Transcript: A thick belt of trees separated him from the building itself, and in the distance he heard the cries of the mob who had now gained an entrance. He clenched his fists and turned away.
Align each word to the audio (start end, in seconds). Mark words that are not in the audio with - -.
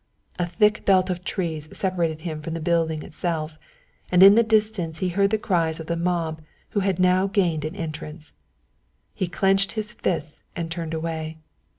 A 0.39 0.47
thick 0.47 0.83
belt 0.83 1.11
of 1.11 1.23
trees 1.23 1.69
separated 1.77 2.21
him 2.21 2.41
from 2.41 2.55
the 2.55 2.59
building 2.59 3.03
itself, 3.03 3.59
and 4.11 4.23
in 4.23 4.33
the 4.33 4.41
distance 4.41 4.97
he 4.97 5.09
heard 5.09 5.29
the 5.29 5.37
cries 5.37 5.79
of 5.79 5.85
the 5.85 5.95
mob 5.95 6.41
who 6.71 6.79
had 6.79 6.97
now 6.97 7.27
gained 7.27 7.63
an 7.65 7.75
entrance. 7.75 8.33
He 9.13 9.27
clenched 9.27 9.73
his 9.73 9.91
fists 9.91 10.41
and 10.55 10.71
turned 10.71 10.95
away. 10.95 11.37